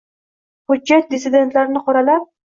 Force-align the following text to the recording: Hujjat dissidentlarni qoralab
Hujjat 0.71 1.11
dissidentlarni 1.15 1.83
qoralab 1.91 2.25